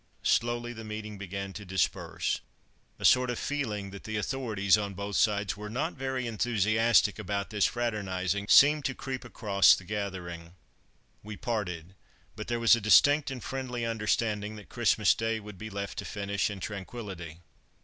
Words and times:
Slowly 0.23 0.73
the 0.73 0.83
meeting 0.83 1.19
began 1.19 1.53
to 1.53 1.63
disperse; 1.63 2.39
a 2.97 3.05
sort 3.05 3.29
of 3.29 3.37
feeling 3.37 3.91
that 3.91 4.03
the 4.03 4.17
authorities 4.17 4.75
on 4.75 4.95
both 4.95 5.15
sides 5.15 5.55
were 5.55 5.69
not 5.69 5.93
very 5.93 6.25
enthusiastic 6.25 7.19
about 7.19 7.51
this 7.51 7.67
fraternizing 7.67 8.47
seemed 8.49 8.83
to 8.85 8.95
creep 8.95 9.23
across 9.23 9.75
the 9.75 9.83
gathering. 9.83 10.55
We 11.21 11.37
parted, 11.37 11.93
but 12.35 12.47
there 12.47 12.59
was 12.59 12.75
a 12.75 12.81
distinct 12.81 13.29
and 13.29 13.43
friendly 13.43 13.85
understanding 13.85 14.55
that 14.55 14.69
Christmas 14.69 15.13
Day 15.13 15.39
would 15.39 15.59
be 15.59 15.69
left 15.69 15.99
to 15.99 16.05
finish 16.05 16.49
in 16.49 16.59
tranquillity. 16.61 17.41